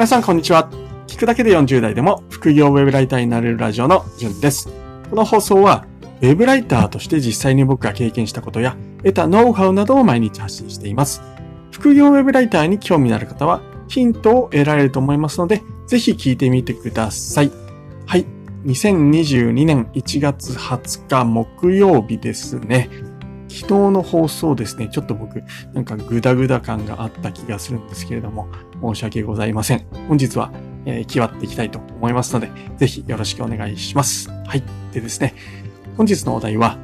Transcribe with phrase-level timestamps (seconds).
[0.00, 0.70] 皆さんこんにちは。
[1.08, 4.70] 聞くだけで40代でも副業ウェブライターになれるラジオのじゅんです。
[5.10, 5.84] この放送は
[6.22, 11.20] ウェブライターとして実際に僕が経験したことや得たノウハウなどを毎日発信しています。
[11.70, 17.52] 副業ウェブライターに興味のある方はヒントを得られると思いますので、ぜひ聞いてみてください。
[18.06, 18.24] はい。
[18.64, 22.88] 2022年1月20日木曜日ですね。
[23.50, 25.42] 昨日の放送ですね、ちょっと僕、
[25.74, 28.48] なんかグダグダ感があった気がするんですけれども、
[28.80, 29.84] 申し訳ございません。
[30.08, 30.52] 本日は、
[30.86, 34.30] えー、気張っていきたいと思いますので、ぜひよろしくお願いします。
[34.30, 34.62] はい。
[34.92, 35.34] でですね、
[35.96, 36.78] 本日のお題は、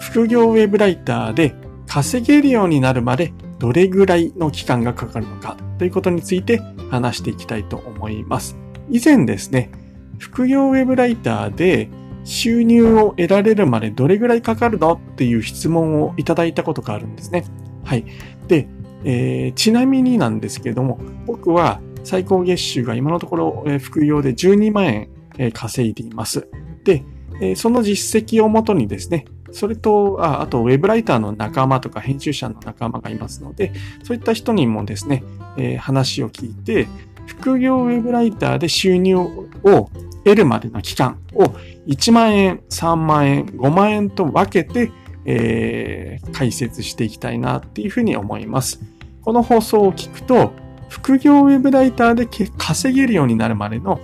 [0.00, 1.54] 副業ウェブライターで
[1.86, 6.60] 稼げるようになるまでどれぐらいの期間がかかるのかということについて
[6.90, 8.56] 話していきたいと思います。
[8.90, 9.70] 以前ですね、
[10.18, 11.88] 副業ウェブライターで
[12.24, 17.44] 収入を得られるまでどれぐらいかかるのっていう質問をいただいたことがあるんですね。
[17.84, 18.04] はい。
[18.48, 18.66] で、
[19.04, 26.48] えー、ちなみになんですけれども、僕は最高月収が今のところ、えー、副業で12万円、えー、稼いでいます。
[26.84, 27.04] で、
[27.40, 35.22] えー、その実績をもとにですね、それと、ああと、ウェブライターの仲間とか編集者の仲間がいますので、そういった人にもですね、
[35.56, 36.88] えー、話を聞いて、
[37.26, 39.90] 副業ウェブライターで収入を
[40.24, 41.44] 得るまでの期間を
[41.86, 44.90] 1万円、3万円、5万円と分けて、
[45.26, 48.80] えー、解説していきたいなっていうふうに思います。
[49.22, 50.52] この放送を聞くと、
[50.88, 54.00] 副業ウェブライターで稼げるようになるまでの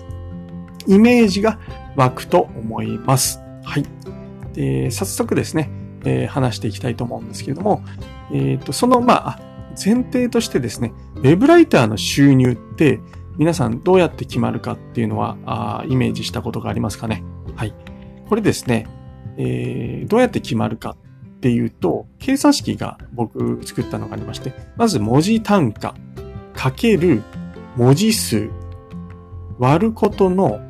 [0.87, 1.59] イメージが
[1.97, 3.41] 湧くと思います。
[3.65, 3.85] はい。
[4.55, 5.71] で早速ですね、
[6.05, 7.83] えー、話していきたいと思うんですけれども、
[8.33, 9.41] えっ、ー、と、その、まあ、
[9.83, 12.99] 前提としてですね、ウェブライターの収入って
[13.37, 17.23] 皆さんどうやって決まるかっていうのはあイメージしたことがありますかね？
[17.57, 17.75] はい。
[18.29, 18.87] これですね、
[19.37, 25.95] えー、どうやって決まるかっていうと、計算式が僕作ったのがありまして、まず文字単価
[26.55, 27.23] かける
[27.77, 28.51] 文字数
[29.59, 30.61] 割ることの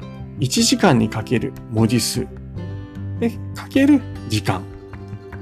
[0.40, 2.26] 1時間にかける文字数
[3.20, 4.62] で、かける時間。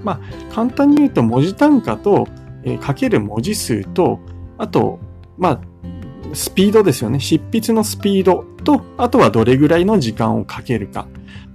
[0.05, 2.29] まあ、簡単に言うと文字単価と、
[2.63, 4.21] えー、かける文字数と、
[4.59, 4.99] あと、
[5.37, 5.61] まあ、
[6.35, 7.21] スピードですよね。
[7.21, 11.07] 執筆のスピードと、あとはどれぐらいの時間をかけるか。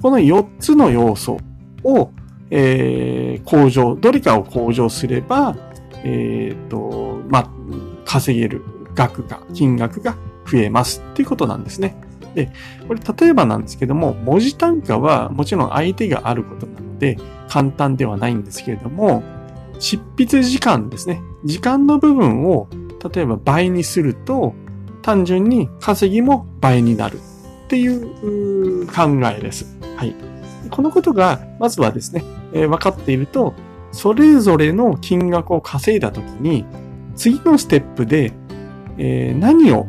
[0.02, 1.38] この4つの要素
[1.84, 2.12] を、
[2.50, 5.56] えー、向上、どれかを向上すれば、
[6.04, 7.50] えっ、ー、と、まあ、
[8.06, 8.64] 稼げる
[8.96, 10.18] 額が、金額が
[10.50, 11.96] 増えますっていうことなんですね。
[12.36, 12.52] で、
[12.88, 19.24] これ例えばなんですけども、文字単価はもちろん相手があることなので簡単ではないんですけれども、
[19.80, 21.22] 執筆時間ですね。
[21.46, 22.68] 時間の部分を
[23.14, 24.54] 例えば倍にすると、
[25.02, 29.66] 単純に稼ぎも倍になるっていう考えです。
[29.98, 30.16] はい。
[30.70, 33.54] このことが、まずはですね、えー、分かっていると、
[33.92, 36.66] それぞれの金額を稼いだときに、
[37.16, 38.32] 次のステップで、
[38.98, 39.88] えー、何を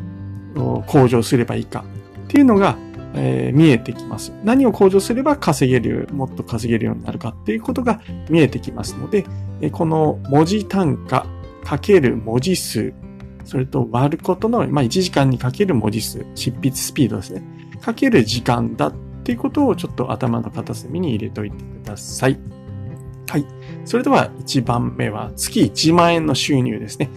[0.87, 1.85] 向上すればいいか
[2.25, 2.77] っていうのが、
[3.15, 4.33] えー、見えてきます。
[4.43, 9.25] 何を向上すれば稼げる、もっと稼げるようになるかっていうことが見えてきますので、
[9.71, 11.27] この文字単価
[11.65, 12.93] かける文字数
[13.45, 17.43] それと割ることの、まあ、1時間にかける文字数、執筆スピードですね。
[17.81, 18.95] かける時間だっ
[19.25, 22.39] ていうことをちょっと頭の片隅に入れておいてください。
[23.29, 23.47] はい。
[23.85, 27.11] それでは1番目は月1万円の収入ですね。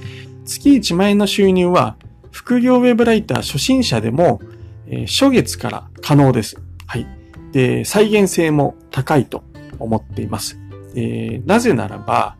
[0.45, 1.97] 月1万円の収入は
[2.31, 4.41] 副業ウェブライター初心者でも、
[4.87, 6.57] えー、初月から可能です。
[6.85, 7.07] はい。
[7.51, 9.43] で、再現性も高いと
[9.79, 10.59] 思っています。
[10.95, 12.35] えー、なぜならば、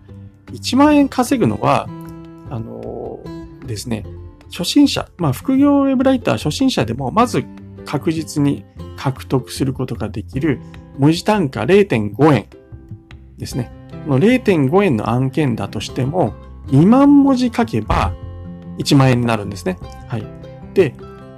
[0.52, 1.88] 1万円稼ぐのは、
[3.68, 4.04] ですね、
[4.52, 7.46] 初心者、まあ、副業ウェブライター初心者でも、まず
[7.86, 8.66] 確実に
[8.98, 10.60] 獲得することができる
[10.98, 12.48] 文字単価0.5円
[13.38, 13.72] ですね。
[14.06, 16.34] この0.5円の案件だとしても、
[16.68, 18.14] 2万文字書けば
[18.78, 19.78] 1万円になるんですね。
[20.08, 20.26] はい。
[20.74, 20.96] で、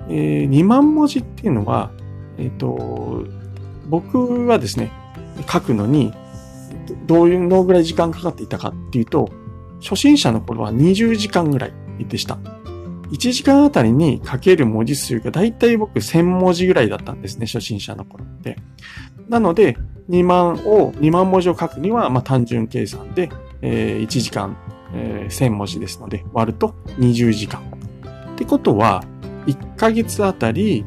[0.09, 1.91] えー、2万文字っていうのは、
[2.37, 3.25] えっ、ー、と、
[3.87, 4.91] 僕はですね、
[5.51, 6.13] 書くのに、
[7.05, 9.29] どういうのぐらい時間かかっていたかっていうと、
[9.81, 11.73] 初心者の頃は20時間ぐらい
[12.05, 12.37] でした。
[13.11, 18.57] 1時間あたりに書ける文字数がだいたい僕1000文字ぐらいだったんですね、初心者の頃って。
[19.27, 19.77] なので、
[20.09, 23.29] 2万を、2万文字を書くには、まあ単純計算で、
[23.61, 24.57] えー、1時間、
[24.93, 27.61] えー、1000文字ですので、割ると20時間。
[28.33, 29.03] ってことは、
[29.47, 30.85] 1ヶ月あたり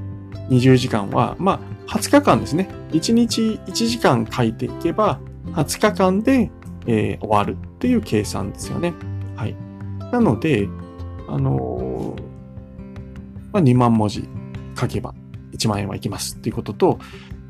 [0.49, 2.69] 20時間は、まあ20日間ですね。
[2.93, 5.21] 1日1時間書いていけば、
[5.53, 6.51] 20日間で、
[6.87, 8.95] えー、終わるっていう計算ですよね。
[9.37, 9.57] はい。
[10.13, 10.69] なので、
[11.33, 12.15] あの、
[13.53, 14.29] まあ、2万文字
[14.79, 15.15] 書けば
[15.53, 16.99] 1万円はいきますっていうことと、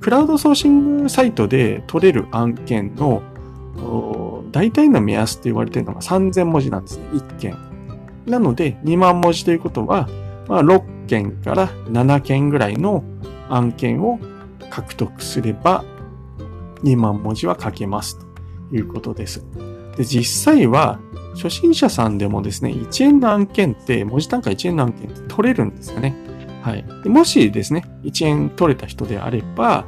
[0.01, 3.23] クラウドソーシングサイトで取れる案件の
[4.53, 7.57] 大体の目安って言われてるのが3000文字なんですね、1件。
[8.27, 10.09] なので、2万文字ということは、
[10.49, 13.03] まあ、6件から7件ぐらいの
[13.49, 14.21] 案件を
[14.71, 15.85] 獲得すれば
[16.83, 18.27] 2万文字は書けますと
[18.77, 19.45] いうことです。
[19.97, 20.99] で、実際は
[21.35, 26.15] 初心者さんでもですね、1円の案件って、文字単価1円の案件って取れるんですよね。
[26.63, 26.85] はい。
[27.09, 29.85] もしですね、1円取れた人であれば、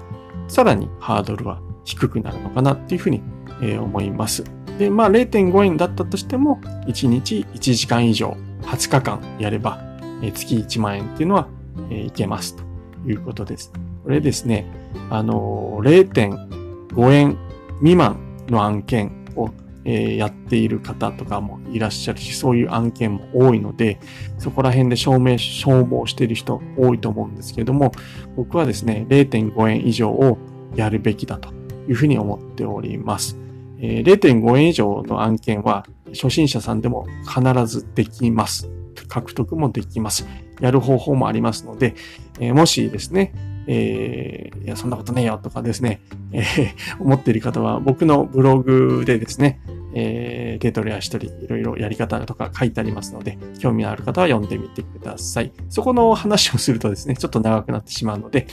[0.48, 3.22] さらにハードルは低くなるのかなっていうふうに、
[3.62, 4.44] え思います。
[4.78, 9.80] で、まあ0.5円だったとしても、1日1時間以上、20日間やれば、
[10.22, 11.48] え月1万円っていうのは、
[11.90, 12.64] えいけますと
[13.06, 13.72] いうことです。
[14.02, 14.66] これですね、
[15.10, 17.38] あの0.5円
[17.78, 18.18] 未満
[18.48, 19.50] の案件を
[19.84, 23.98] えやっている方とかもいらっしゃるし、そういう案件も多いので、
[24.38, 27.92] そこら辺で証明、消耗している人多いと思うんですけれども、
[28.36, 30.38] 僕はですね、0.5円以上を
[30.74, 31.50] やるべきだと
[31.88, 33.38] いうふうに思っております。
[33.80, 38.70] え0.5円以上の案件は初心者さんでも必ずできます。
[39.08, 40.26] 獲得もできます。
[40.60, 41.94] やる方法もありますので、
[42.40, 43.32] えもしですね、
[43.66, 46.00] えー、いや、そんなことねえよとかですね、
[46.32, 49.60] えー、 思っている方は僕のブログでですね、
[49.94, 55.52] えー、デートレア一人いろいろやり方とか書いてありますので、興味のある方は読んでみてください。
[55.70, 58.46] そこの話をするとですね、ちょっと長くなってしまうので、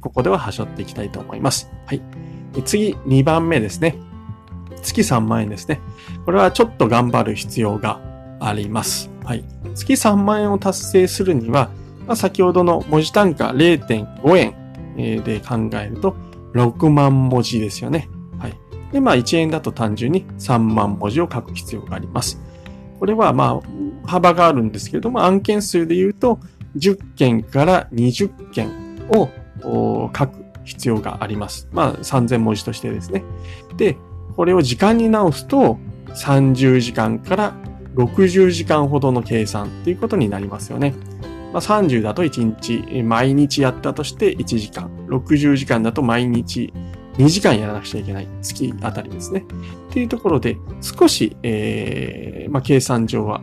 [0.00, 1.70] ここでは端折っていきたいと思います。
[1.86, 2.02] はい。
[2.64, 3.96] 次、2番目ですね。
[4.82, 5.80] 月3万円ですね。
[6.24, 8.00] これはちょっと頑張る必要が
[8.40, 9.10] あります。
[9.24, 9.44] はい。
[9.74, 11.70] 月3万円を達成するには、
[12.06, 14.54] まあ、先ほどの文字単価0.5
[14.96, 16.16] 円で考えると
[16.54, 18.08] 6万文字ですよね。
[18.38, 18.54] はい。
[18.92, 22.40] で、まあ1円だと単純に3万文字を書く必要があります。
[22.98, 26.38] これはまあ幅があるんですけれども、案件数で言うと
[26.76, 28.70] 10件から20件
[29.10, 29.28] を
[30.16, 31.68] 書く必要があります。
[31.72, 33.24] まあ3000文字としてですね。
[33.76, 33.96] で、
[34.34, 37.54] これを時間に直すと30時間から
[37.96, 40.94] 60時間ほどの計算っていうことになりますよね。
[41.56, 44.90] まあ、30だと1日、毎日やったとして1時間。
[45.08, 46.70] 60時間だと毎日
[47.16, 48.28] 2時間やらなくちゃいけない。
[48.42, 49.46] 月あたりですね。
[49.88, 53.40] っていうところで、少し、えー、まあ、計算上は、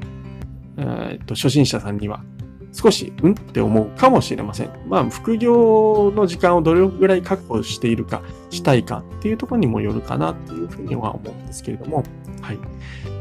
[0.78, 2.24] えー、と初心者さんには
[2.72, 3.32] 少し、うん？
[3.32, 4.70] って思うかもしれません。
[4.88, 8.22] まあ、副業の時間をどれぐらい確保しているか、
[8.52, 12.04] したいかっていうところにもよるかなっていうふうには思うんですけれども、
[12.42, 12.60] はい。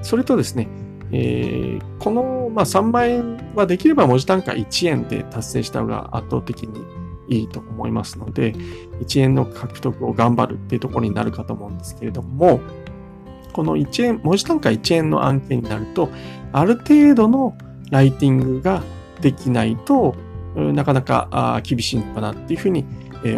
[0.03, 0.69] それとですね、
[1.13, 6.81] えー、この、まあ、3万円はできれば文字単価1円で達成した方が圧倒的に
[7.29, 8.55] いいと思いますので、
[9.01, 12.61] 1円の獲得を頑張るっていうところになるかと思うんですけれども、
[13.53, 16.09] この1円、文字単価1円の案件になると、
[16.53, 17.57] ある程度の
[17.91, 18.83] ライティングが
[19.21, 20.15] できないと
[20.57, 22.87] なかなか厳しいのかなっていうふうに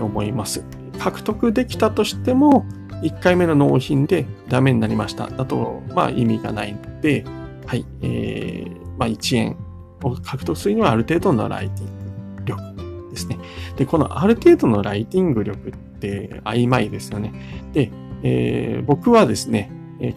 [0.01, 0.65] 思います。
[0.99, 2.65] 獲得できたとしても、
[3.03, 5.27] 1回目の納品でダメになりました。
[5.27, 7.25] だと、まあ意味がないので、
[7.67, 9.57] はい、えー、まあ、1円
[10.03, 13.39] を獲得するにはある程度のライティング力ですね。
[13.77, 17.33] で、このある程度のライティング力って曖昧ですよね。
[17.73, 17.91] で、
[18.23, 19.71] えー、僕はですね、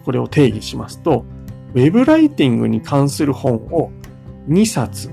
[0.04, 1.24] これを定義しますと、
[1.74, 3.90] ウェブライティングに関する本を
[4.48, 5.10] 2冊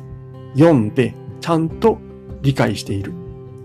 [0.55, 1.99] 読んでちゃんと
[2.41, 3.13] 理解している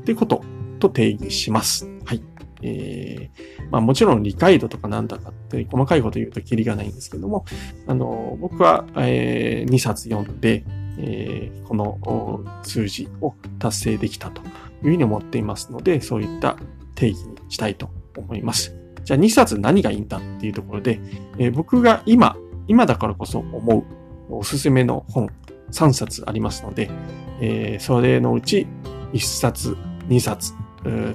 [0.03, 0.43] ってこと
[0.81, 1.89] と定義します。
[2.05, 2.23] はい。
[2.63, 7.45] えー、まあもちろん理解度とかなんだかって細かいこと言うとキリがないんですけども、
[7.87, 10.65] あの、僕は、えー、2冊読んで、
[10.99, 14.49] えー、この数字を達成できたという
[14.83, 16.57] ふうに思っていますので、そういった
[16.95, 18.75] 定義にしたいと思います。
[19.05, 21.01] じゃあ2冊何がいいんだっていうところで、
[21.39, 22.37] えー、僕が今、
[22.69, 23.85] 今だからこそ思う
[24.31, 25.29] おすすめの本
[25.73, 26.91] 3冊ありますので、
[27.41, 28.67] えー、それのうち
[29.13, 29.77] 1冊、
[30.09, 30.55] 2冊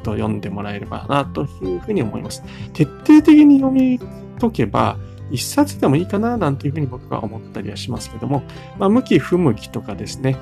[0.03, 2.43] と読んでもらえればなというふうに思います。
[2.73, 3.99] 徹底的に読み
[4.39, 4.97] 解けば、
[5.31, 8.43] 一冊でもいいかななんていうふうに僕は思ったりはしますけども、
[8.77, 10.37] まあ、向き不向きとかですね、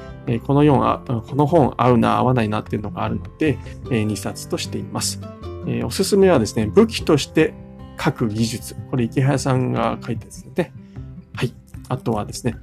[0.46, 3.58] この4この本合うな合わないなっていうのがあるので、
[3.89, 5.22] え2冊としています。
[5.86, 7.53] おすすめはですね、武器として
[8.00, 8.75] 書く技術。
[8.92, 10.74] これ池早さんが書いたですね。
[11.34, 11.53] はい。
[11.88, 12.56] あとはですね、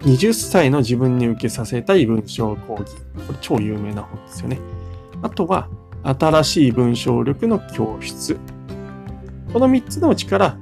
[0.00, 2.96] 20歳の自分に受けさせたい文章講義。
[3.26, 4.58] これ超有名な本ですよね。
[5.20, 5.68] あとは、
[6.04, 8.38] 新しい文章力の教室。
[9.52, 10.56] この3つのうちから、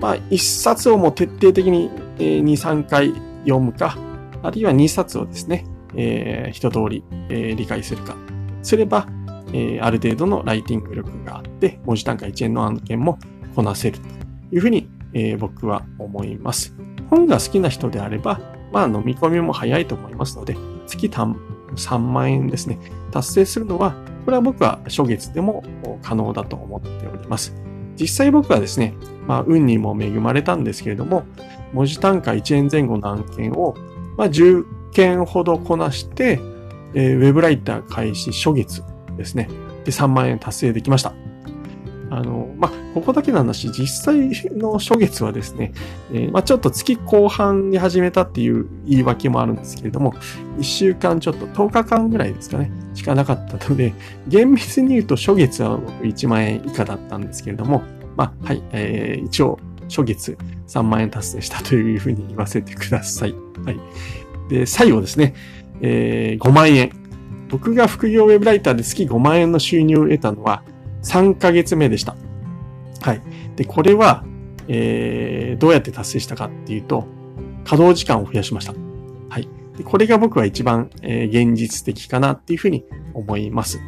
[0.00, 3.12] まあ、1冊をもう徹底的に2、3回
[3.44, 3.96] 読むか、
[4.42, 5.64] あるいは2冊をですね、
[5.96, 8.16] えー、一通り、えー、理解するか、
[8.62, 9.06] すれば、
[9.52, 13.18] えー、ある程度のライティング力があって、文字単価1円の案件も
[13.54, 14.08] こなせると
[14.54, 16.74] いうふうに、えー、僕は思います。
[17.10, 18.40] 本が好きな人であれば、
[18.72, 22.78] まあ飲み込みも早いと思いますので、月3万円ですね、
[23.10, 23.94] 達成するのは
[24.26, 25.62] これは僕は初月でも
[26.02, 27.54] 可能だと思っております。
[27.98, 28.94] 実際僕はですね、
[29.28, 31.24] まあ、運にも恵まれたんですけれども、
[31.72, 33.76] 文字単価1円前後の案件を、
[34.18, 36.40] まあ、10件ほどこなして、
[36.94, 38.82] えー、ウェブライター開始初月
[39.16, 39.48] ですね。
[39.84, 41.14] で、3万円達成できました。
[42.10, 45.72] あの、まあ、ここだけの話、実際の初月はですね、
[46.12, 50.14] えー、まあ、ちょっと月後半に始めたっていう言い訳もあるんですけれども、
[50.58, 53.92] 1週間ちょっと10日間ぐらいですかね、しかなかったので、
[54.26, 57.82] 厳密に言うと初月は僕1万円以下だったんですけれども、
[58.16, 60.36] まあ、はい、えー、一応、初月
[60.66, 63.34] 3万円達成したというふうに言わせてください。
[63.64, 63.78] はい。
[64.48, 65.34] で、最後ですね、
[65.80, 66.90] えー、5万円。
[67.48, 70.64] 僕が副業ウェブライターで月5万円の収入を得たのは
[71.04, 72.16] 3ヶ月目でした。
[73.02, 73.22] はい。
[73.54, 74.24] で、これは、
[74.66, 77.06] えー、どうやって達成したかっていうと、
[77.64, 78.85] 稼働時間を増やしました。
[79.76, 83.80] でこれが僕は一番、え、現実的かなっていうふうに思います。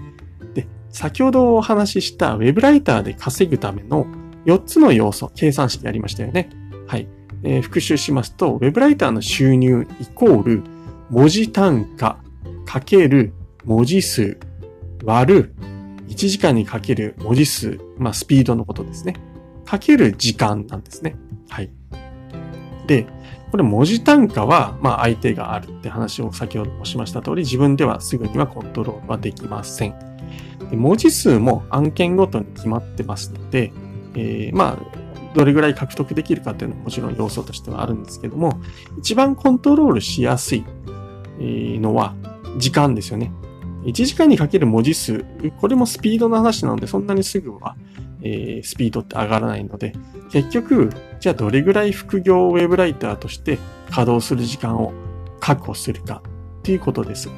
[0.54, 4.06] で、先ほどお話ししたウェブライターで稼ぐための
[4.44, 6.50] 4つの要素、計算式ありましたよね。
[6.86, 7.08] はい。
[7.42, 10.62] えー、復習しますと、ウェブライターの収入イコール、
[11.10, 12.18] 文字単価
[12.66, 13.32] かける
[13.64, 14.38] 文字数
[15.04, 15.54] 割る
[16.08, 19.14] 1時間にかける文字数、まあスピードのことですね。
[19.64, 21.16] かける時間なんですね。
[21.48, 21.70] はい。
[22.86, 23.06] で、
[23.50, 29.94] これ文字単価は、まあ相手があるって話を先ほどもしました通り、自分ではすぐにはコントロールはできません。
[30.72, 33.72] 文字数も案件ごとに決まってますので、
[34.14, 38.60] えー、まあ、どれぐらい獲得できるかっていうのはもちろん要素としてはあるんですけども、
[38.98, 40.64] 一番コントロールしやすい
[41.38, 42.14] のは
[42.58, 43.32] 時間ですよね。
[43.84, 45.24] 1時間にかける文字数、
[45.60, 47.76] これもスピードの話なので、そんなにすぐは、
[48.22, 49.94] えー、スピードって上がらないので、
[50.32, 53.58] 結局、じゃあどれぐらい副業ウェブライターとして
[53.90, 54.92] 稼働する時間を
[55.40, 56.22] 確保するか
[56.60, 57.28] っていうことです。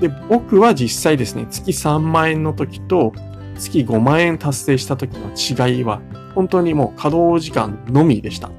[0.00, 3.12] で、僕は実際ですね、月3万円の時と
[3.56, 5.30] 月5万円達成した時の
[5.68, 6.00] 違いは、
[6.34, 8.50] 本当にもう稼働時間のみでした。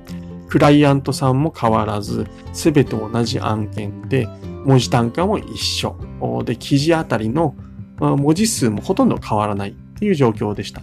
[0.47, 4.27] クライアントさんも変わらず、すべて同じ案件で、
[4.65, 5.97] 文字単価も一緒。
[6.45, 7.55] で、記事あたりの
[7.99, 10.81] 文字数もほとんど変わらないっていう状況でした。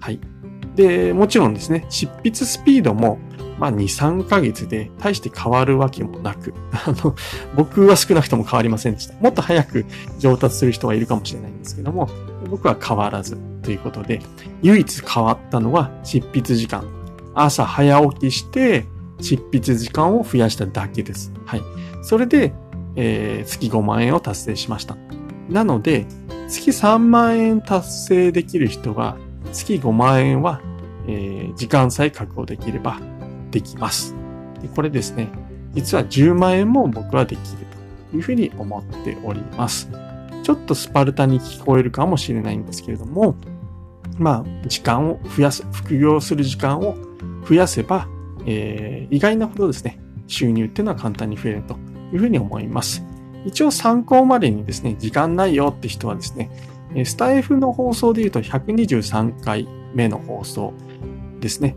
[0.00, 0.20] はい。
[0.76, 3.18] で、もちろんですね、執筆スピードも、
[3.58, 7.14] まあ、2、3ヶ月で大して変わるわけもなく、 あの、
[7.56, 9.14] 僕は少なくとも変わりませんでした。
[9.20, 9.84] もっと早く
[10.18, 12.08] 上達する人はいるかもしれないんですけども、
[12.50, 14.20] 僕は変わらずということで、
[14.62, 16.84] 唯一変わったのは執筆時間。
[17.34, 18.86] 朝早起きして
[19.20, 21.32] 執筆時間を増やしただけです。
[21.46, 21.62] はい。
[22.02, 22.52] それで、
[22.96, 24.96] えー、月5万円を達成しました。
[25.48, 26.06] なので、
[26.48, 29.16] 月3万円達成できる人は、
[29.52, 30.60] 月5万円は、
[31.06, 32.98] えー、時間さえ確保できれば
[33.54, 34.14] できます。
[34.60, 35.28] でこれですね、
[35.74, 37.58] 実は10万円も僕はできる
[38.10, 39.88] というふうに思っております。
[40.42, 43.36] ちょっとスパルタに聞こえるかもしれないんですけれども、
[44.18, 46.96] まあ、時間を増やす、副業する時間を
[47.48, 48.08] 増やせば、
[48.44, 51.74] えー、意外なほどですね、収入っていうのは簡単に増えると
[52.12, 53.04] いうふうに思います。
[53.46, 56.50] 一応参考までにですね、時間ないよって人はですね、
[57.04, 60.72] スタイフの放送で言うと123回目の放送
[61.40, 61.76] ですね。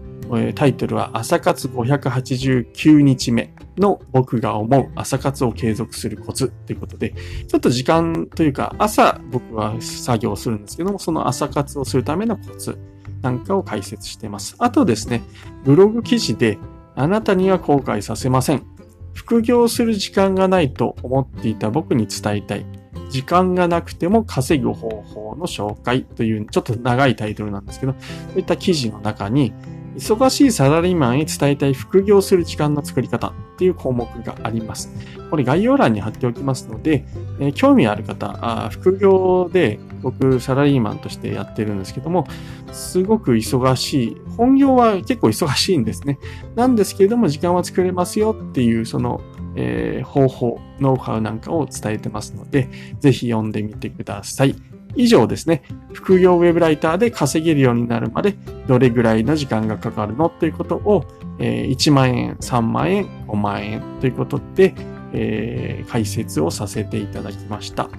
[0.55, 7.13] タイトルは朝活589日目の僕が思う朝活を継続するコツということで、
[7.47, 12.77] ちょっと時間というか朝僕は作業するんですけども、その朝活をするためのコツ
[13.21, 14.55] なんかを解説しています。
[14.59, 15.23] あとですね、
[15.63, 16.57] ブログ記事で
[16.95, 18.65] あなたには後悔させません。
[19.13, 22.65] 副業する時間がないと思っていた僕に伝えたい。
[23.09, 27.95] 時間がなくても稼ぐ方法の紹介というちょっと長いタイトルなんですけど、
[28.29, 29.53] そういった記事の中に
[29.97, 34.89] 忙しいサラリーマンへ伝えたい副業する時間の作り方っていう項目があります。
[35.29, 37.03] これ概要欄に貼っておきますので、
[37.39, 42.27] えー、興味ある方あ、副業で僕サラリーマンとしてやってるんですけども、
[42.71, 44.17] すごく忙しい。
[44.37, 46.19] 本業は結構忙しいんですね。
[46.55, 49.21] なんですけれども時間は作れますよっていうその、
[49.55, 54.55] えー、方法、ノウハウなんかを伝えてますので、ぜひ読んでみてください。
[54.97, 55.61] 以上ですね、
[55.93, 58.35] 副業ウェブライターで稼げるようになるまで
[58.67, 61.05] どれぐらいの時間がかかるのということを、
[61.39, 64.73] え1万円、3万円、5万円ということで、
[65.13, 67.89] えー、解説をさせていただきました。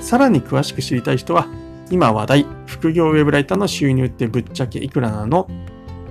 [0.00, 1.46] さらに詳しく知りたい人は、
[1.90, 5.48] 今話題、副業ウェブライターの収入ってぶっちゃけいくらなの？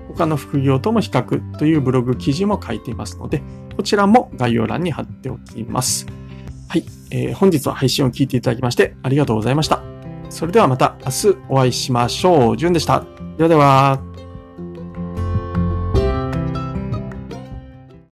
[0.10, 3.42] 他の副業とも比較というブログ記事も書いていますので、
[3.78, 6.08] こちらも概要欄に貼っておきます。
[6.68, 9.89] はい、えー、本日は配信を聞いていただきましてありがとうございました。
[10.30, 12.58] それではまた明日お会いしましょう。
[12.58, 13.04] じゅんでした。
[13.38, 14.09] ではでは。